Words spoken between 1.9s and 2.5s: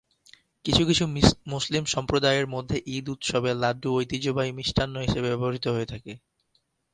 সম্প্রদায় এর